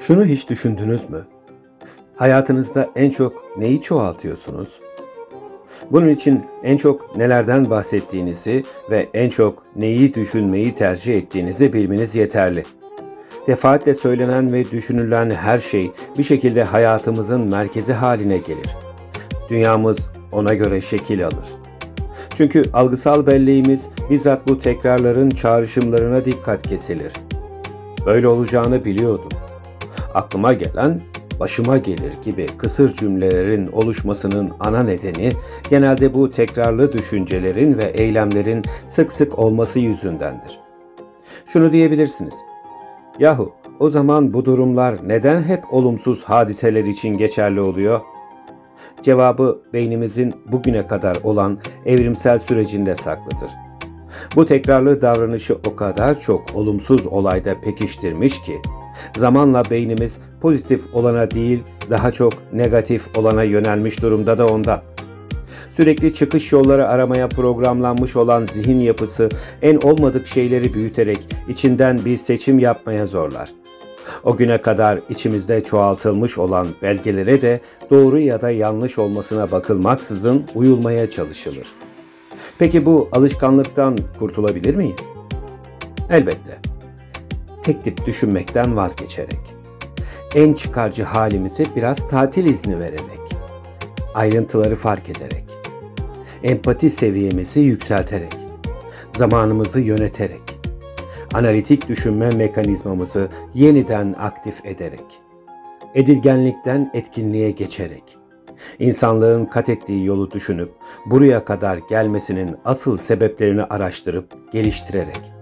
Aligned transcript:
Şunu 0.00 0.24
hiç 0.24 0.48
düşündünüz 0.48 1.10
mü? 1.10 1.24
Hayatınızda 2.16 2.88
en 2.96 3.10
çok 3.10 3.58
neyi 3.58 3.82
çoğaltıyorsunuz? 3.82 4.80
Bunun 5.90 6.08
için 6.08 6.44
en 6.62 6.76
çok 6.76 7.16
nelerden 7.16 7.70
bahsettiğinizi 7.70 8.64
ve 8.90 9.08
en 9.14 9.28
çok 9.28 9.62
neyi 9.76 10.14
düşünmeyi 10.14 10.74
tercih 10.74 11.18
ettiğinizi 11.18 11.72
bilmeniz 11.72 12.14
yeterli. 12.14 12.64
Defaatle 13.46 13.94
söylenen 13.94 14.52
ve 14.52 14.70
düşünülen 14.70 15.30
her 15.30 15.58
şey 15.58 15.90
bir 16.18 16.22
şekilde 16.22 16.64
hayatımızın 16.64 17.40
merkezi 17.40 17.92
haline 17.92 18.38
gelir. 18.38 18.76
Dünyamız 19.50 20.08
ona 20.32 20.54
göre 20.54 20.80
şekil 20.80 21.26
alır. 21.26 21.46
Çünkü 22.34 22.64
algısal 22.72 23.26
belleğimiz 23.26 23.88
bizzat 24.10 24.48
bu 24.48 24.58
tekrarların 24.58 25.30
çağrışımlarına 25.30 26.24
dikkat 26.24 26.62
kesilir. 26.62 27.12
Böyle 28.06 28.28
olacağını 28.28 28.84
biliyordum. 28.84 29.39
Aklıma 30.14 30.52
gelen 30.52 31.00
başıma 31.40 31.78
gelir 31.78 32.12
gibi 32.24 32.46
kısır 32.46 32.94
cümlelerin 32.94 33.66
oluşmasının 33.72 34.50
ana 34.60 34.82
nedeni 34.82 35.32
genelde 35.70 36.14
bu 36.14 36.30
tekrarlı 36.30 36.92
düşüncelerin 36.92 37.78
ve 37.78 37.84
eylemlerin 37.84 38.62
sık 38.88 39.12
sık 39.12 39.38
olması 39.38 39.78
yüzündendir. 39.78 40.60
Şunu 41.46 41.72
diyebilirsiniz. 41.72 42.34
Yahu 43.18 43.52
o 43.78 43.90
zaman 43.90 44.34
bu 44.34 44.44
durumlar 44.44 44.94
neden 45.08 45.42
hep 45.42 45.74
olumsuz 45.74 46.24
hadiseler 46.24 46.84
için 46.84 47.16
geçerli 47.16 47.60
oluyor? 47.60 48.00
Cevabı 49.02 49.62
beynimizin 49.72 50.34
bugüne 50.52 50.86
kadar 50.86 51.16
olan 51.22 51.58
evrimsel 51.86 52.38
sürecinde 52.38 52.94
saklıdır. 52.94 53.50
Bu 54.36 54.46
tekrarlı 54.46 55.02
davranışı 55.02 55.58
o 55.66 55.76
kadar 55.76 56.20
çok 56.20 56.54
olumsuz 56.54 57.06
olayda 57.06 57.60
pekiştirmiş 57.60 58.42
ki 58.42 58.56
zamanla 59.16 59.62
beynimiz 59.70 60.18
pozitif 60.40 60.94
olana 60.94 61.30
değil 61.30 61.62
daha 61.90 62.12
çok 62.12 62.32
negatif 62.52 63.18
olana 63.18 63.42
yönelmiş 63.42 64.02
durumda 64.02 64.38
da 64.38 64.46
ondan. 64.46 64.82
Sürekli 65.70 66.14
çıkış 66.14 66.52
yolları 66.52 66.88
aramaya 66.88 67.28
programlanmış 67.28 68.16
olan 68.16 68.46
zihin 68.52 68.80
yapısı 68.80 69.28
en 69.62 69.76
olmadık 69.76 70.26
şeyleri 70.26 70.74
büyüterek 70.74 71.18
içinden 71.48 72.04
bir 72.04 72.16
seçim 72.16 72.58
yapmaya 72.58 73.06
zorlar. 73.06 73.50
O 74.24 74.36
güne 74.36 74.60
kadar 74.60 75.00
içimizde 75.08 75.64
çoğaltılmış 75.64 76.38
olan 76.38 76.68
belgelere 76.82 77.42
de 77.42 77.60
doğru 77.90 78.18
ya 78.18 78.40
da 78.40 78.50
yanlış 78.50 78.98
olmasına 78.98 79.50
bakılmaksızın 79.50 80.46
uyulmaya 80.54 81.10
çalışılır. 81.10 81.66
Peki 82.58 82.86
bu 82.86 83.08
alışkanlıktan 83.12 83.98
kurtulabilir 84.18 84.74
miyiz? 84.74 85.00
Elbette. 86.10 86.69
Tek 87.62 87.84
tip 87.84 88.06
düşünmekten 88.06 88.76
vazgeçerek. 88.76 89.54
En 90.34 90.52
çıkarcı 90.52 91.02
halimize 91.02 91.64
biraz 91.76 92.08
tatil 92.08 92.44
izni 92.44 92.78
vererek. 92.78 93.20
Ayrıntıları 94.14 94.76
fark 94.76 95.08
ederek. 95.08 95.44
Empati 96.42 96.90
seviyemizi 96.90 97.60
yükselterek. 97.60 98.36
Zamanımızı 99.16 99.80
yöneterek. 99.80 100.42
Analitik 101.34 101.88
düşünme 101.88 102.30
mekanizmamızı 102.30 103.28
yeniden 103.54 104.14
aktif 104.18 104.66
ederek. 104.66 105.20
Edilgenlikten 105.94 106.90
etkinliğe 106.94 107.50
geçerek 107.50 108.20
İnsanlığın 108.78 109.44
kat 109.44 109.68
ettiği 109.68 110.04
yolu 110.04 110.30
düşünüp 110.30 110.72
buraya 111.06 111.44
kadar 111.44 111.78
gelmesinin 111.88 112.56
asıl 112.64 112.96
sebeplerini 112.96 113.64
araştırıp 113.64 114.52
geliştirerek. 114.52 115.32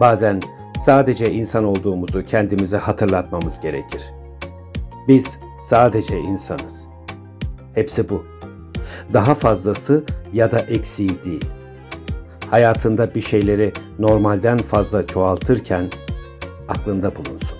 Bazen 0.00 0.40
sadece 0.84 1.32
insan 1.32 1.64
olduğumuzu 1.64 2.24
kendimize 2.26 2.76
hatırlatmamız 2.76 3.60
gerekir. 3.60 4.02
Biz 5.08 5.36
sadece 5.58 6.18
insanız. 6.20 6.86
Hepsi 7.74 8.08
bu. 8.08 8.24
Daha 9.12 9.34
fazlası 9.34 10.04
ya 10.32 10.52
da 10.52 10.58
eksiği 10.58 11.24
değil. 11.24 11.50
Hayatında 12.50 13.14
bir 13.14 13.20
şeyleri 13.20 13.72
normalden 13.98 14.58
fazla 14.58 15.06
çoğaltırken 15.06 15.90
aklında 16.68 17.16
bulunsun. 17.16 17.58